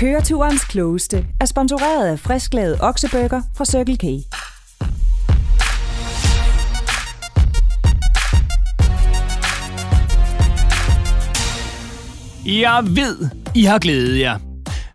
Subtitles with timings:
[0.00, 4.04] Køreturens klogeste er sponsoreret af frisklavet oksebøger fra Circle K.
[12.46, 14.38] Jeg ved, I har glædet jer.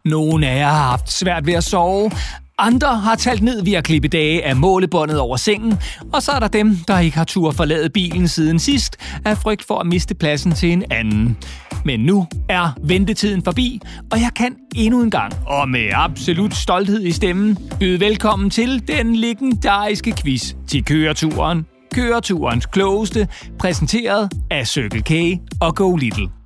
[0.05, 2.11] Nogle af jer har haft svært ved at sove,
[2.57, 5.77] andre har talt ned ved at klippe dage af målebåndet over sengen,
[6.13, 9.63] og så er der dem, der ikke har tur forlade bilen siden sidst, af frygt
[9.63, 11.37] for at miste pladsen til en anden.
[11.85, 13.79] Men nu er ventetiden forbi,
[14.11, 18.87] og jeg kan endnu en gang, og med absolut stolthed i stemmen, byde velkommen til
[18.87, 21.65] den legendariske quiz til køreturen.
[21.93, 23.27] Køreturens klogeste,
[23.59, 26.44] præsenteret af Circle K og Go Little.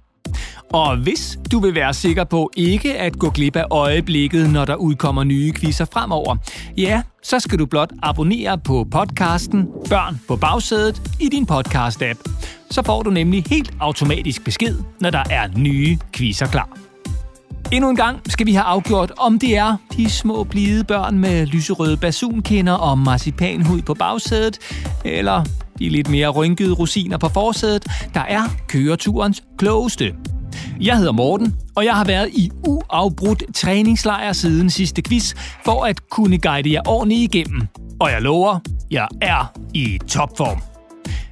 [0.73, 4.75] Og hvis du vil være sikker på ikke at gå glip af øjeblikket, når der
[4.75, 6.35] udkommer nye quizzer fremover,
[6.77, 12.23] ja, så skal du blot abonnere på podcasten Børn på bagsædet i din podcast-app.
[12.71, 16.69] Så får du nemlig helt automatisk besked, når der er nye quizzer klar.
[17.71, 21.45] Endnu en gang skal vi have afgjort, om det er de små blide børn med
[21.45, 24.57] lyserøde basunkinder og marcipanhud på bagsædet,
[25.05, 25.43] eller
[25.79, 30.13] de lidt mere rynkede rosiner på forsædet, der er køreturens klogeste.
[30.81, 35.33] Jeg hedder Morten, og jeg har været i uafbrudt træningslejr siden sidste quiz,
[35.65, 37.67] for at kunne guide jer ordentligt igennem.
[37.99, 38.59] Og jeg lover,
[38.91, 40.61] jeg er i topform.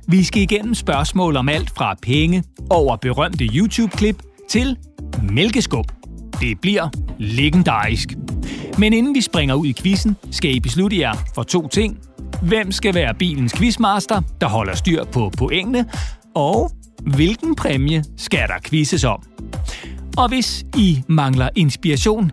[0.08, 4.78] Vi skal igennem spørgsmål om alt fra penge over berømte YouTube-klip til
[5.24, 5.92] mælkeskub.
[6.42, 8.10] Det bliver legendarisk.
[8.78, 11.98] Men inden vi springer ud i quizzen, skal I beslutte jer for to ting.
[12.42, 15.86] Hvem skal være bilens quizmaster, der holder styr på pointene?
[16.36, 19.24] Og hvilken præmie skal der quizzes om?
[20.18, 22.32] Og hvis I mangler inspiration,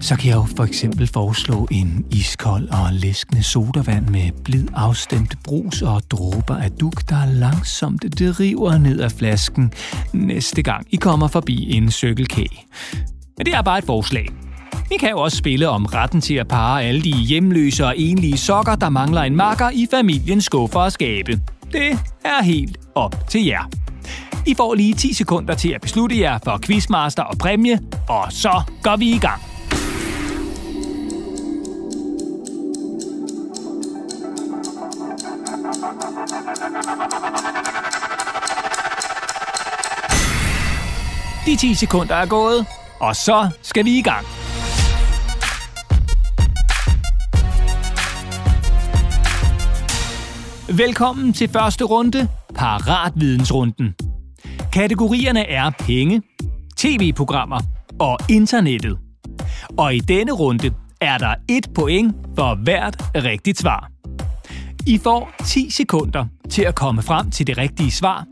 [0.00, 5.34] så kan jeg jo for eksempel foreslå en iskold og læskende sodavand med blid afstemt
[5.44, 9.72] brus og dråber af duk, der langsomt driver ned af flasken
[10.12, 12.66] næste gang I kommer forbi en cykelkage.
[13.38, 14.28] Men det er bare et forslag.
[14.88, 18.38] Vi kan jo også spille om retten til at parre alle de hjemløse og enlige
[18.38, 21.40] sokker, der mangler en makker i familiens skuffer og skabe.
[21.72, 23.70] Det er helt op til jer.
[24.46, 28.62] I får lige 10 sekunder til at beslutte jer for quizmaster og præmie, og så
[28.82, 29.42] går vi i gang.
[41.46, 42.66] De 10 sekunder er gået,
[43.00, 44.26] og så skal vi i gang.
[50.78, 54.05] Velkommen til første runde, Paratvidensrunden.
[54.76, 56.22] Kategorierne er penge,
[56.76, 57.60] tv-programmer
[58.00, 58.98] og internettet.
[59.78, 60.70] Og i denne runde
[61.00, 63.90] er der et point for hvert rigtigt svar.
[64.86, 68.26] I får 10 sekunder til at komme frem til det rigtige svar,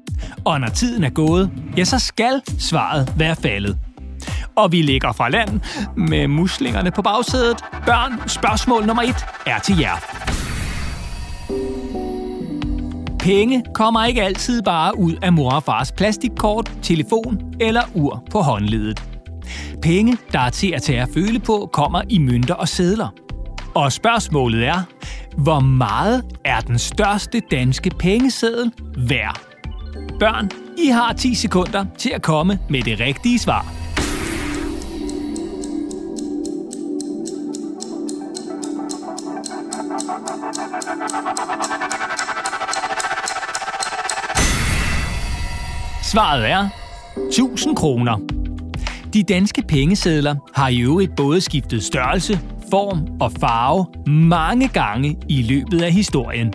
[0.44, 3.78] og når tiden er gået, ja, så skal svaret være faldet.
[4.56, 5.60] Og vi ligger fra land
[5.96, 7.64] med muslingerne på bagsædet.
[7.86, 9.14] Børn, spørgsmål nummer 1
[9.46, 10.33] er til jer.
[13.24, 18.38] Penge kommer ikke altid bare ud af mor og fars plastikkort, telefon eller ur på
[18.38, 19.04] håndledet.
[19.82, 23.08] Penge, der er til at tage at føle på, kommer i mønter og sedler.
[23.74, 24.82] Og spørgsmålet er,
[25.36, 29.40] hvor meget er den største danske pengeseddel værd?
[30.20, 33.83] Børn, I har 10 sekunder til at komme med det rigtige svar.
[46.14, 46.68] Svaret er
[47.28, 48.18] 1000 kroner.
[49.14, 55.42] De danske pengesedler har i øvrigt både skiftet størrelse, form og farve mange gange i
[55.42, 56.52] løbet af historien.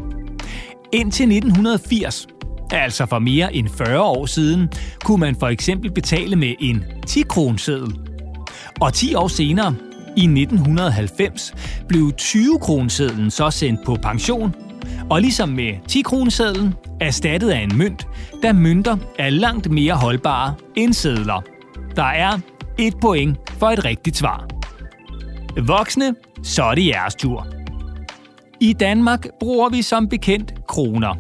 [0.94, 2.28] Indtil 1980,
[2.72, 4.70] altså for mere end 40 år siden,
[5.04, 8.00] kunne man for eksempel betale med en 10 kronseddel.
[8.82, 9.76] Og 10 år senere,
[10.18, 11.54] i 1990,
[11.88, 14.56] blev 20 kronsedlen så sendt på pension
[15.10, 18.08] og ligesom med 10 kronesedlen, erstattet af en mønt,
[18.44, 21.44] da mønter er langt mere holdbare end sedler.
[21.96, 22.40] Der er
[22.78, 24.48] et point for et rigtigt svar.
[25.68, 27.48] Voksne, så er det jeres tur.
[28.62, 31.16] I Danmark bruger vi som bekendt kroner.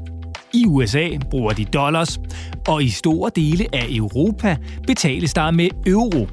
[0.54, 2.20] I USA bruger de dollars,
[2.68, 4.58] og i store dele af Europa
[4.88, 6.28] betales der med euro.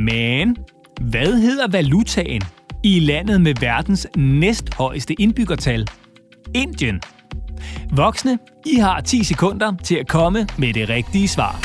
[0.00, 0.56] Men
[1.00, 2.42] hvad hedder valutaen
[2.82, 5.86] i landet med verdens næsthøjeste indbyggertal–
[6.54, 7.00] Indien.
[7.90, 11.60] Voksne, I har 10 sekunder til at komme med det rigtige svar.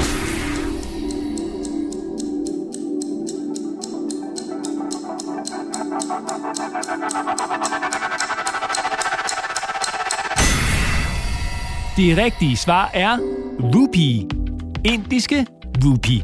[11.97, 13.17] Det rigtige svar er
[13.59, 14.27] rupee.
[14.85, 15.45] Indiske
[15.85, 16.21] rupee.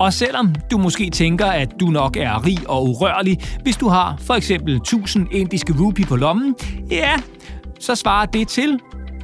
[0.00, 4.16] Og selvom du måske tænker, at du nok er rig og urørlig, hvis du har
[4.18, 6.54] for eksempel 1000 indiske rupee på lommen,
[6.90, 7.12] ja,
[7.84, 8.80] så svarer det til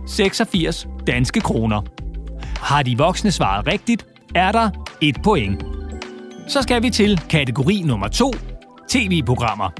[0.07, 1.83] 86 danske kroner.
[2.57, 4.71] Har de voksne svaret rigtigt, er der
[5.01, 5.65] et point.
[6.49, 8.33] Så skal vi til kategori nummer 2,
[8.89, 9.71] tv-programmer.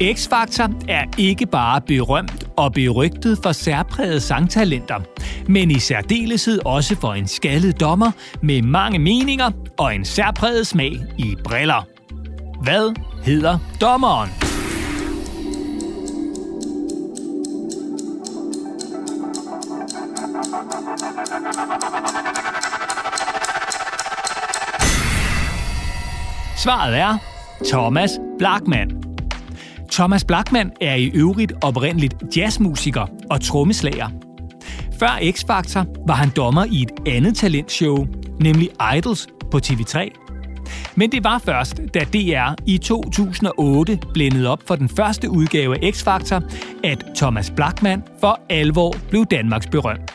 [0.00, 5.00] X-Factor er ikke bare berømt og berygtet for særpræget sangtalenter,
[5.48, 8.10] men i særdeleshed også for en skaldet dommer
[8.42, 11.86] med mange meninger og en særpræget smag i briller.
[12.62, 14.43] Hvad hedder dommeren?
[26.64, 27.18] Svaret er
[27.64, 28.90] Thomas Blackman.
[29.92, 34.08] Thomas Blackman er i øvrigt oprindeligt jazzmusiker og trommeslager.
[34.98, 38.06] Før X-Factor var han dommer i et andet talentshow,
[38.40, 40.10] nemlig Idols på TV3.
[40.94, 45.90] Men det var først, da DR i 2008 blændede op for den første udgave af
[45.90, 46.42] X-Factor,
[46.84, 50.14] at Thomas Blackman for alvor blev Danmarks berømt.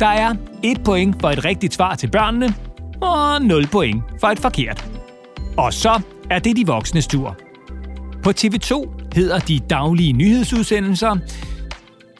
[0.00, 2.54] Der er et point for et rigtigt svar til børnene,
[3.00, 4.97] og 0 point for et forkert.
[5.58, 6.00] Og så
[6.30, 7.36] er det de voksnes tur.
[8.22, 11.16] På TV2 hedder de daglige nyhedsudsendelser...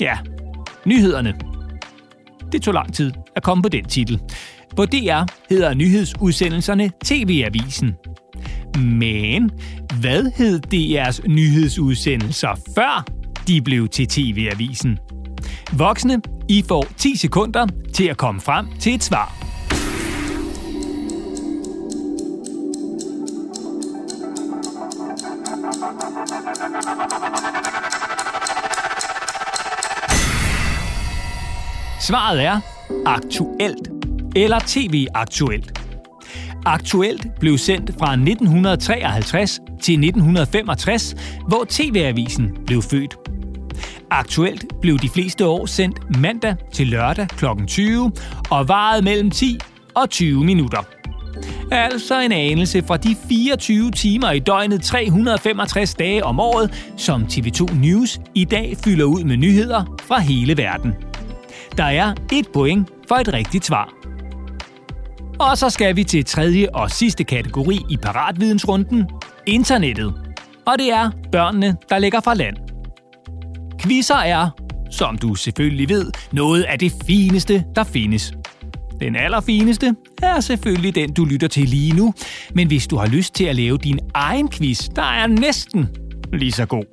[0.00, 0.19] Ja,
[0.85, 1.35] nyhederne.
[2.52, 4.20] Det tog lang tid at komme på den titel.
[4.76, 7.94] På DR hedder nyhedsudsendelserne TV-avisen.
[8.79, 9.50] Men
[10.00, 13.05] hvad hed DR's nyhedsudsendelser før
[13.46, 14.99] de blev til TV-avisen?
[15.73, 19.38] Voksne, I får 10 sekunder til at komme frem til et svar.
[32.09, 32.61] Svaret er
[33.07, 33.89] aktuelt
[34.37, 35.81] eller TV Aktuelt.
[36.67, 41.15] Aktuelt blev sendt fra 1953 til 1965,
[41.49, 43.17] hvor TV-avisen blev født.
[44.11, 47.45] Aktuelt blev de fleste år sendt mandag til lørdag kl.
[47.67, 48.13] 20
[48.51, 49.59] og varede mellem 10
[49.95, 50.83] og 20 minutter.
[51.71, 57.75] Altså en anelse fra de 24 timer i døgnet 365 dage om året, som TV2
[57.75, 61.08] News i dag fylder ud med nyheder fra hele verden.
[61.79, 63.95] Der er et point for et rigtigt svar.
[65.39, 69.07] Og så skal vi til tredje og sidste kategori i paratvidensrunden,
[69.47, 70.15] internettet.
[70.67, 72.57] Og det er børnene, der ligger fra land.
[73.81, 74.51] Quizzer er,
[74.91, 78.33] som du selvfølgelig ved, noget af det fineste, der findes.
[79.01, 82.15] Den allerfineste er selvfølgelig den, du lytter til lige nu.
[82.55, 85.89] Men hvis du har lyst til at lave din egen quiz, der er næsten
[86.33, 86.85] lige så god,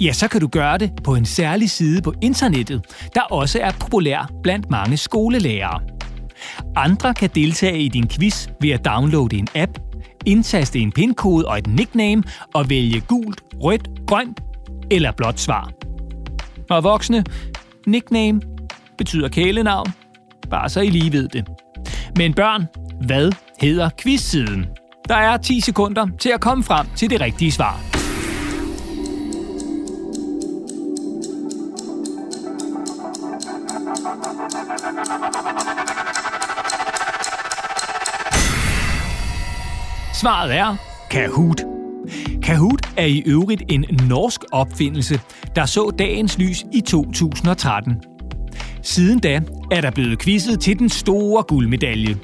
[0.00, 3.70] ja, så kan du gøre det på en særlig side på internettet, der også er
[3.80, 5.80] populær blandt mange skolelærere.
[6.76, 9.78] Andre kan deltage i din quiz ved at downloade en app,
[10.26, 12.22] indtaste en pindkode og et nickname
[12.54, 14.40] og vælge gult, rødt, grønt
[14.90, 15.70] eller blåt svar.
[16.70, 17.24] Og voksne,
[17.86, 18.40] nickname
[18.98, 19.92] betyder kælenavn,
[20.50, 21.48] bare så I lige ved det.
[22.16, 22.66] Men børn,
[23.06, 24.66] hvad hedder quizsiden?
[25.08, 27.93] Der er 10 sekunder til at komme frem til det rigtige svar.
[40.24, 40.76] Svaret er
[41.10, 41.62] Kahoot.
[42.42, 45.20] Kahoot er i øvrigt en norsk opfindelse,
[45.56, 47.92] der så dagens lys i 2013.
[48.82, 52.16] Siden da er der blevet quizet til den store guldmedalje.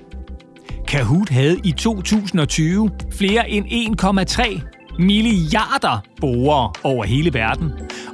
[0.89, 3.67] Kahoot havde i 2020 flere end
[4.01, 4.61] 1,3
[4.99, 7.73] milliarder brugere over hele verden,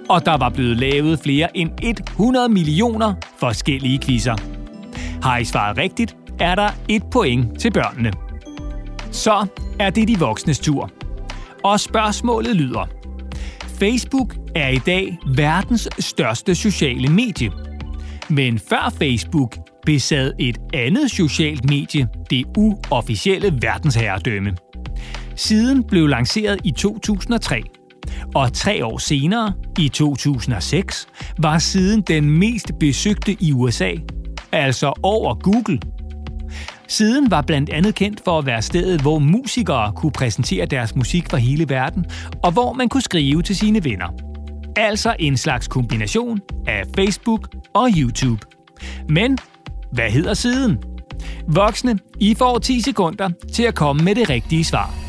[0.09, 4.37] og der var blevet lavet flere end 100 millioner forskellige quizzer.
[5.23, 8.13] Har I svaret rigtigt, er der et point til børnene.
[9.11, 9.47] Så
[9.81, 10.91] er det de voksnes tur.
[11.65, 12.89] Og spørgsmålet lyder.
[13.65, 17.53] Facebook er i dag verdens største sociale medie.
[18.29, 19.57] Men før Facebook
[19.87, 24.57] besad et andet socialt medie det uofficielle verdensherredømme.
[25.37, 27.63] Siden blev lanceret i 2003,
[28.35, 31.07] og tre år senere, i 2006,
[31.39, 33.93] var siden den mest besøgte i USA,
[34.53, 35.79] altså over Google
[36.89, 41.31] Siden var blandt andet kendt for at være stedet, hvor musikere kunne præsentere deres musik
[41.31, 42.07] for hele verden,
[42.43, 44.09] og hvor man kunne skrive til sine venner.
[44.77, 48.47] Altså en slags kombination af Facebook og YouTube.
[49.09, 49.39] Men
[49.93, 50.79] hvad hedder siden?
[51.49, 55.06] Voksne, I får 10 sekunder til at komme med det rigtige svar.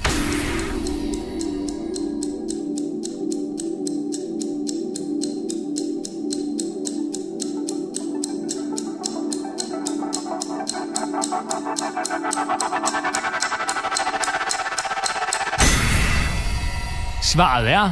[17.38, 17.92] Svaret er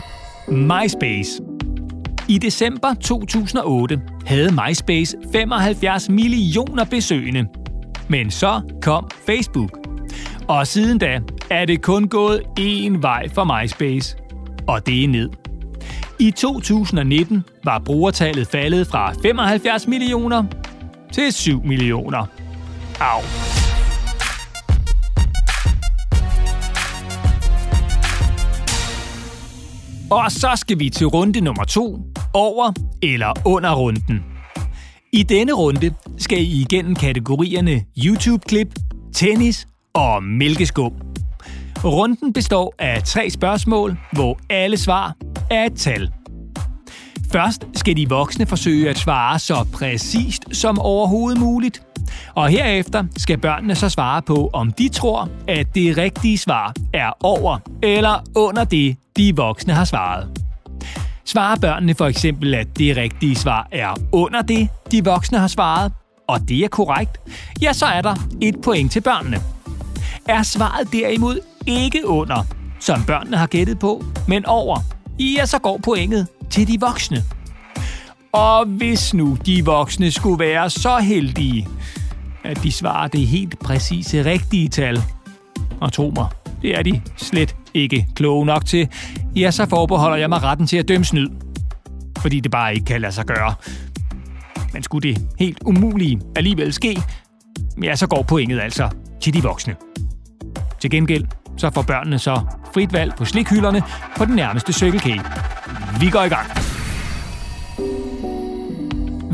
[0.52, 1.42] MySpace.
[2.30, 7.48] I december 2008 havde MySpace 75 millioner besøgende.
[8.08, 9.80] Men så kom Facebook.
[10.48, 14.18] Og siden da er det kun gået én vej for MySpace.
[14.68, 15.30] Og det er ned.
[16.20, 20.44] I 2019 var brugertallet faldet fra 75 millioner
[21.12, 22.26] til 7 millioner.
[23.00, 23.45] Au.
[30.12, 32.00] Og så skal vi til runde nummer to,
[32.34, 34.24] over eller under runden.
[35.14, 38.68] I denne runde skal I igennem kategorierne YouTube-klip,
[39.14, 40.92] tennis og mælkeskum.
[41.84, 45.16] Runden består af tre spørgsmål, hvor alle svar
[45.52, 46.12] er et tal.
[47.32, 51.82] Først skal de voksne forsøge at svare så præcist som overhovedet muligt.
[52.36, 57.12] Og herefter skal børnene så svare på, om de tror, at det rigtige svar er
[57.24, 60.42] over eller under det, de voksne har svaret.
[61.26, 65.92] Svarer børnene for eksempel, at det rigtige svar er under det, de voksne har svaret,
[66.28, 67.18] og det er korrekt,
[67.62, 69.38] ja, så er der et point til børnene.
[70.28, 72.44] Er svaret derimod ikke under,
[72.80, 74.80] som børnene har gættet på, men over,
[75.20, 77.24] ja, så går pointet til de voksne.
[78.36, 81.68] Og hvis nu de voksne skulle være så heldige,
[82.44, 85.04] at de svarer det helt præcise rigtige tal,
[85.82, 86.28] og tro mig,
[86.62, 88.90] det er de slet ikke kloge nok til,
[89.36, 91.30] ja, så forbeholder jeg mig retten til at dømme snyd.
[92.18, 93.54] Fordi det bare ikke kan lade sig gøre.
[94.74, 97.02] Men skulle det helt umulige alligevel ske,
[97.84, 98.90] ja, så går pointet altså
[99.22, 99.76] til de voksne.
[100.80, 101.26] Til gengæld
[101.58, 102.42] så får børnene så
[102.74, 103.84] frit valg på slikhylderne
[104.18, 105.22] på den nærmeste Circle
[106.00, 106.65] Vi går i gang.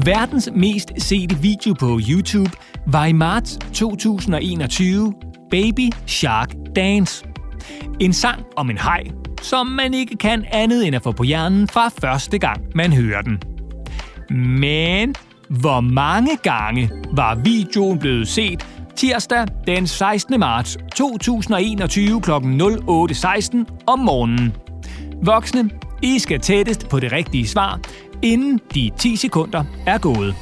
[0.05, 2.51] Verdens mest sete video på YouTube
[2.88, 5.13] var i marts 2021
[5.51, 7.25] Baby Shark Dance.
[8.00, 9.03] En sang om en hej,
[9.41, 13.22] som man ikke kan andet end at få på hjernen fra første gang, man hører
[13.22, 13.41] den.
[14.60, 15.15] Men
[15.50, 20.39] hvor mange gange var videoen blevet set tirsdag den 16.
[20.39, 22.31] marts 2021 kl.
[22.31, 22.38] 08.16
[23.88, 24.53] om morgenen?
[25.24, 25.70] Voksne,
[26.03, 27.79] I skal tættest på det rigtige svar,
[28.23, 30.35] inden de 10 sekunder er gået.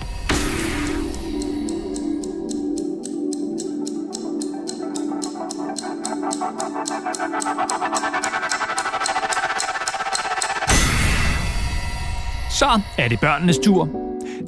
[12.49, 13.89] Så er det børnenes tur.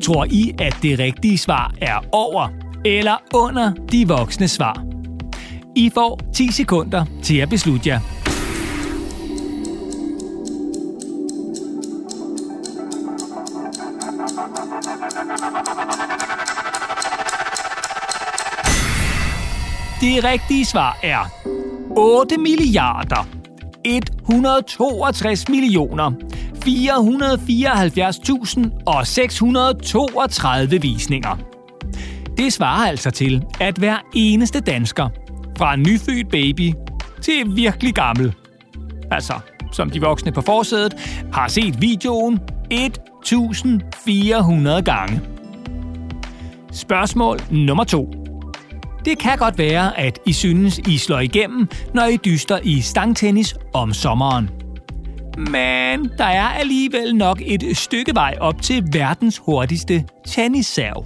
[0.04, 2.48] Tror I, at det rigtige svar er over
[2.86, 4.84] eller under de voksne svar?
[5.76, 8.11] I får 10 sekunder til at beslutte jer.
[20.02, 21.32] Det rigtige svar er
[21.98, 23.28] 8 milliarder
[23.86, 26.12] 162 millioner
[26.66, 31.38] 474.000 og 632 visninger.
[32.38, 35.10] Det svarer altså til, at hver eneste dansker,
[35.58, 36.74] fra en nyfødt baby
[37.22, 38.34] til virkelig gammel,
[39.12, 39.34] altså
[39.72, 40.94] som de voksne på forsædet,
[41.34, 42.40] har set videoen
[42.72, 45.22] 1400 gange.
[46.72, 48.21] Spørgsmål nummer 2.
[49.06, 53.56] Det kan godt være, at I synes, I slår igennem, når I dyster i stangtennis
[53.74, 54.50] om sommeren.
[55.38, 61.06] Men der er alligevel nok et stykke vej op til verdens hurtigste tennisserv.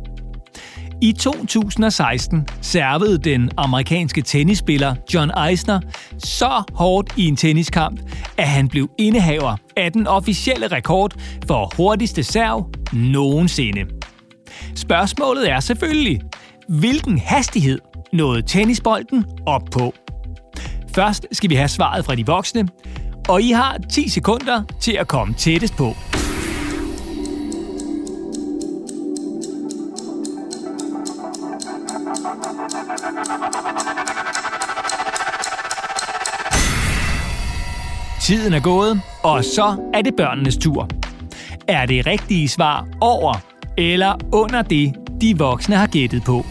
[1.01, 5.79] I 2016 servede den amerikanske tennisspiller John Eisner
[6.17, 7.99] så hårdt i en tenniskamp,
[8.37, 11.11] at han blev indehaver af den officielle rekord
[11.47, 13.85] for hurtigste serv nogensinde.
[14.75, 16.21] Spørgsmålet er selvfølgelig,
[16.67, 17.79] hvilken hastighed
[18.13, 19.93] nåede tennisbolden op på?
[20.95, 22.67] Først skal vi have svaret fra de voksne,
[23.29, 25.95] og I har 10 sekunder til at komme tættest på.
[38.21, 40.89] Tiden er gået, og så er det børnenes tur.
[41.67, 43.33] Er det rigtige svar over
[43.77, 46.44] eller under det, de voksne har gættet på?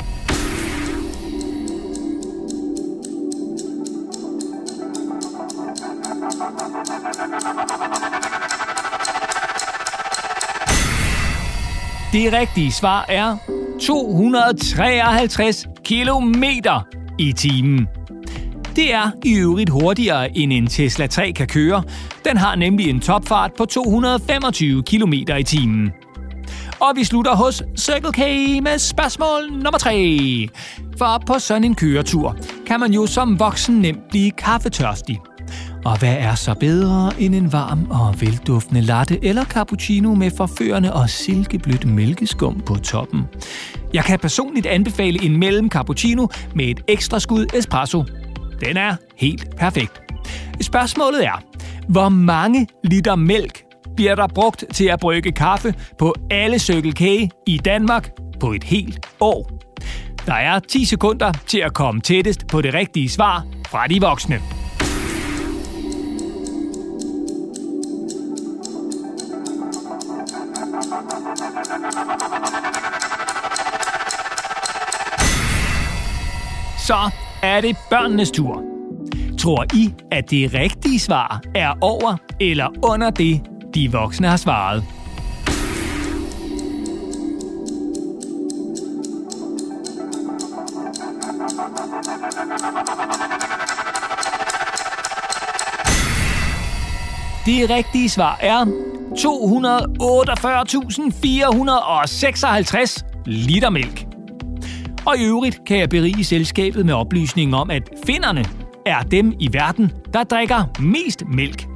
[12.12, 13.36] Det rigtige svar er
[13.80, 16.44] 253 km
[17.18, 17.88] i timen.
[18.76, 21.82] Det er i øvrigt hurtigere end en Tesla 3 kan køre.
[22.24, 25.92] Den har nemlig en topfart på 225 km i timen.
[26.80, 28.18] Og vi slutter hos Circle K
[28.62, 30.48] med spørgsmål nummer 3.
[30.98, 32.36] For på sådan en køretur
[32.66, 35.20] kan man jo som voksen nemt blive kaffetørstig.
[35.84, 40.92] Og hvad er så bedre end en varm og velduftende latte eller cappuccino med forførende
[40.92, 43.22] og silkeblødt mælkeskum på toppen?
[43.92, 48.04] Jeg kan personligt anbefale en mellem cappuccino med et ekstra skud espresso.
[48.60, 50.02] Den er helt perfekt.
[50.60, 51.42] Spørgsmålet er,
[51.88, 53.62] hvor mange liter mælk
[53.96, 57.00] bliver der brugt til at brygge kaffe på alle Circle K
[57.46, 58.10] i Danmark
[58.40, 59.50] på et helt år?
[60.26, 64.53] Der er 10 sekunder til at komme tættest på det rigtige svar fra de voksne.
[76.86, 77.10] Så
[77.42, 78.62] er det børnenes tur.
[79.38, 83.40] Tror I, at det rigtige svar er over eller under det,
[83.74, 84.84] de voksne har svaret?
[97.46, 98.64] Det rigtige svar er
[102.94, 104.03] 248.456 liter mælk.
[105.06, 108.44] Og i øvrigt kan jeg berige selskabet med oplysningen om, at finderne
[108.86, 111.66] er dem i verden, der drikker mest mælk.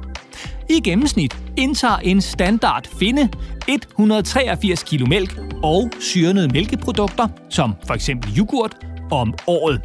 [0.69, 3.29] I gennemsnit indtager en standard finde
[3.67, 8.75] 183 kg mælk og syrnede mælkeprodukter, som for eksempel yoghurt,
[9.11, 9.81] om året.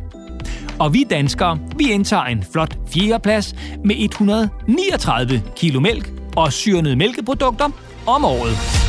[0.79, 7.71] Og vi danskere, vi indtager en flot fjerdeplads med 139 kg mælk og syrnede mælkeprodukter
[8.07, 8.84] om året.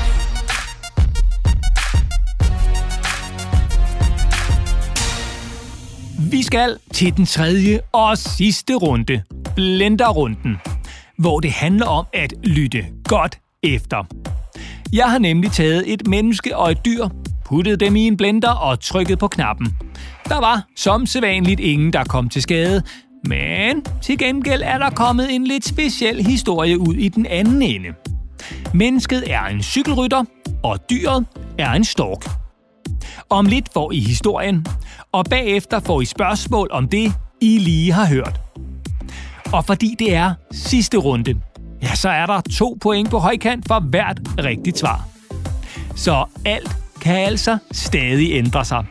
[6.32, 9.22] Vi skal til den tredje og sidste runde,
[9.56, 10.58] blenderrunden,
[11.18, 14.04] hvor det handler om at lytte godt efter.
[14.94, 17.08] Jeg har nemlig taget et menneske og et dyr,
[17.46, 19.76] puttet dem i en blender og trykket på knappen.
[20.30, 22.84] Der var som sædvanligt ingen, der kom til skade,
[23.28, 27.90] men til gengæld er der kommet en lidt speciel historie ud i den anden ende.
[28.74, 30.24] Mennesket er en cykelrytter,
[30.64, 31.26] og dyret
[31.58, 32.30] er en stork.
[33.30, 34.66] Om lidt får I historien,
[35.16, 38.42] og bagefter får I spørgsmål om det, I lige har hørt.
[39.54, 41.42] Og fordi det er sidste runde,
[41.82, 45.08] ja, så er der to point på højkant for hvert rigtigt svar.
[45.96, 48.86] Så alt kan altså stadig ændre sig.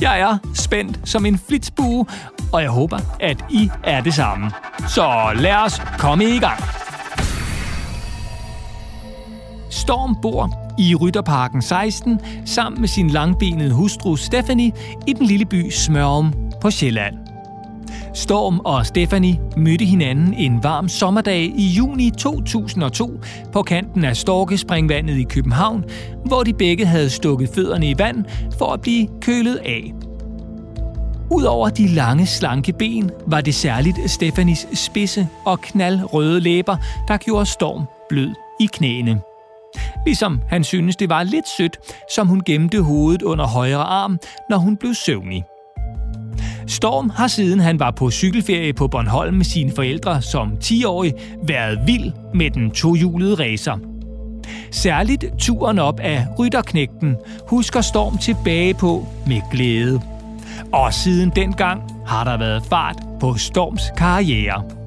[0.00, 2.06] Jeg er spændt som en flitsbue,
[2.52, 4.50] og jeg håber, at I er det samme.
[4.88, 6.62] Så lad os komme i gang.
[9.70, 14.72] Storm bor i Rytterparken 16 sammen med sin langbenede hustru Stephanie
[15.06, 17.14] i den lille by Smørum på Sjælland.
[18.14, 23.20] Storm og Stephanie mødte hinanden en varm sommerdag i juni 2002
[23.52, 25.84] på kanten af Storkespringvandet i København,
[26.24, 28.24] hvor de begge havde stukket fødderne i vand
[28.58, 29.94] for at blive kølet af.
[31.30, 36.76] Udover de lange, slanke ben, var det særligt Stefanis spidse og knaldrøde læber,
[37.08, 39.20] der gjorde Storm blød i knæene.
[40.06, 41.78] Ligesom han synes, det var lidt sødt,
[42.14, 44.18] som hun gemte hovedet under højre arm,
[44.50, 45.44] når hun blev søvnig.
[46.66, 51.12] Storm har siden han var på cykelferie på Bornholm med sine forældre som 10-årig
[51.42, 53.78] været vild med den tohjulede racer.
[54.70, 57.16] Særligt turen op af Rytterknægten
[57.48, 60.00] husker Storm tilbage på med glæde.
[60.72, 64.77] Og siden dengang har der været fart på Storms karriere.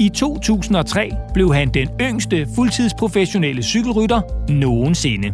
[0.00, 5.32] I 2003 blev han den yngste fuldtidsprofessionelle cykelrytter nogensinde.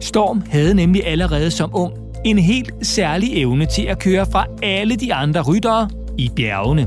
[0.00, 1.92] Storm havde nemlig allerede som ung
[2.24, 6.86] en helt særlig evne til at køre fra alle de andre ryttere i bjergene.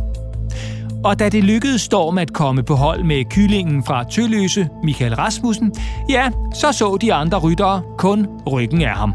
[1.03, 5.73] Og da det lykkedes Storm at komme på hold med kyllingen fra Tølløse, Michael Rasmussen,
[6.09, 9.13] ja, så så de andre ryttere kun ryggen af ham.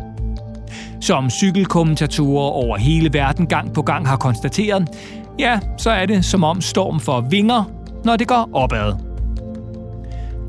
[1.00, 4.88] Som cykelkommentatorer over hele verden gang på gang har konstateret,
[5.38, 7.64] ja, så er det som om Storm får vinger,
[8.04, 8.94] når det går opad.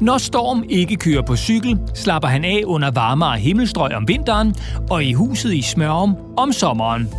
[0.02, 4.56] Når Storm ikke kører på cykel, slapper han af under varmere himmelstrøg om vinteren
[4.90, 7.10] og i huset i Smørum om sommeren.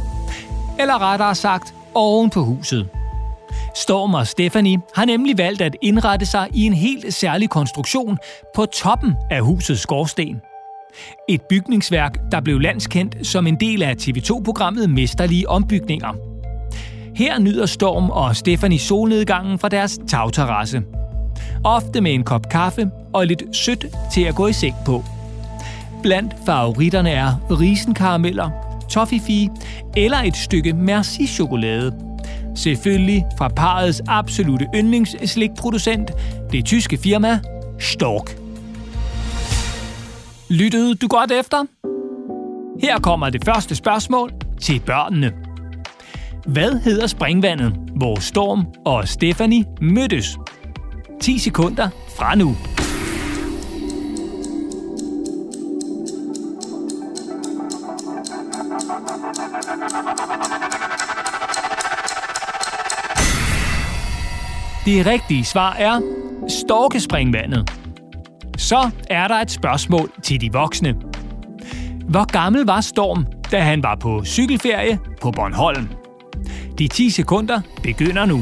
[0.79, 2.88] Eller rettere sagt, oven på huset.
[3.74, 8.18] Storm og Stephanie har nemlig valgt at indrette sig i en helt særlig konstruktion
[8.55, 10.40] på toppen af husets skorsten.
[11.29, 16.36] Et bygningsværk, der blev landskendt som en del af TV2-programmet Mesterlige Ombygninger.
[17.16, 20.83] Her nyder Storm og Stephanie solnedgangen fra deres tagterrasse–
[21.64, 25.05] ofte med en kop kaffe og lidt sødt til at gå i seng på.
[26.02, 28.50] Blandt favoritterne er risenkarameller,
[28.90, 29.48] toffifee
[29.96, 31.94] eller et stykke merci-chokolade.
[32.55, 36.11] Selvfølgelig fra parets absolute yndlingsslikproducent,
[36.52, 37.40] det tyske firma
[37.81, 38.38] Stork.
[40.50, 41.64] Lyttede du godt efter?
[42.81, 45.45] Her kommer det første spørgsmål til børnene.
[46.46, 50.38] Hvad hedder springvandet, hvor Storm og Stephanie mødtes?
[51.20, 52.56] 10 sekunder fra nu.
[64.87, 66.00] Det rigtige svar er
[66.48, 67.70] Storkespringvandet.
[68.59, 70.94] Så er der et spørgsmål til de voksne.
[72.09, 76.06] Hvor gammel var Storm, da han var på cykelferie på Bornholm?
[76.79, 78.37] De 10 sekunder begynder nu.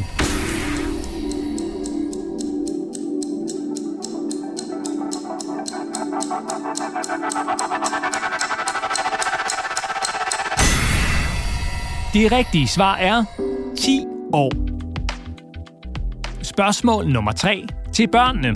[12.15, 13.25] Det rigtige svar er
[13.79, 14.53] 10 år.
[16.43, 18.55] Spørgsmål nummer 3 til børnene.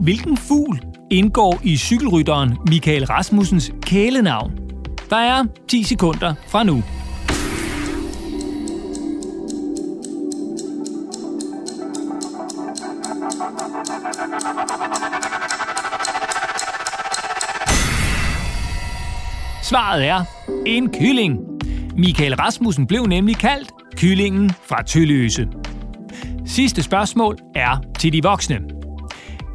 [0.00, 4.52] Hvilken fugl indgår i cykelrytteren Michael Rasmussens kælenavn?
[5.10, 6.82] Der er 10 sekunder fra nu.
[19.62, 20.24] Svaret er
[20.66, 21.38] en kylling.
[21.96, 25.48] Michael Rasmussen blev nemlig kaldt kyllingen fra Tølløse.
[26.46, 28.60] Sidste spørgsmål er til de voksne.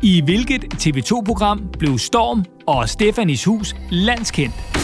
[0.03, 4.74] I hvilket TV2-program blev Storm og Stefanis hus landskendt?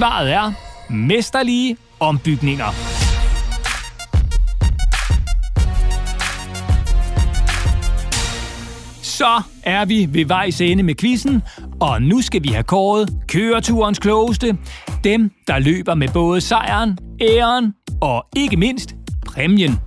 [0.00, 0.52] Svaret er
[0.88, 2.64] mesterlige ombygninger.
[9.02, 11.42] Så er vi ved vejs ende med quizzen,
[11.80, 14.56] og nu skal vi have kåret køreturens klogeste.
[15.04, 18.94] Dem, der løber med både sejren, æren og ikke mindst
[19.26, 19.80] præmien.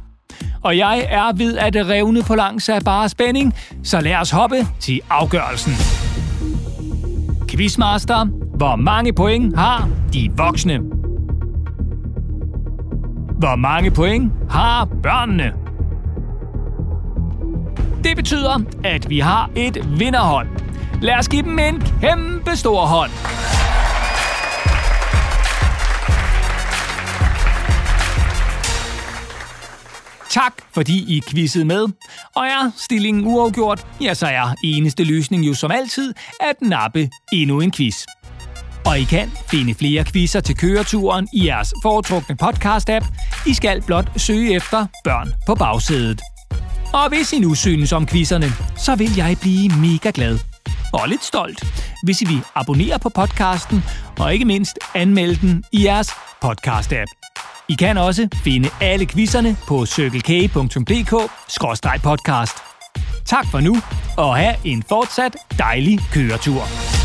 [0.63, 4.67] Og jeg er ved at revne på langs af bare spænding, så lad os hoppe
[4.79, 5.73] til afgørelsen.
[7.49, 10.77] Quizmaster, hvor mange point har de voksne?
[13.39, 15.53] Hvor mange point har børnene?
[18.03, 20.47] Det betyder, at vi har et vinderhold.
[21.01, 23.11] Lad os give dem en kæmpe stor hånd.
[30.29, 31.87] Tak, fordi I quizzede med.
[32.35, 37.59] Og er stillingen uafgjort, ja, så er eneste løsning jo som altid at nappe endnu
[37.61, 38.05] en quiz.
[38.85, 43.05] Og I kan finde flere quizzer til køreturen i jeres foretrukne podcast-app.
[43.47, 46.21] I skal blot søge efter børn på bagsædet.
[46.93, 50.39] Og hvis I nu synes om quizzerne, så vil jeg blive mega glad
[50.93, 51.65] og lidt stolt,
[52.03, 53.83] hvis I vil abonnere på podcasten
[54.19, 56.09] og ikke mindst anmelde den i jeres
[56.45, 57.19] podcast-app.
[57.69, 62.57] I kan også finde alle quizzerne på circlek.dk-podcast.
[63.25, 63.75] Tak for nu,
[64.17, 67.02] og have en fortsat dejlig køretur.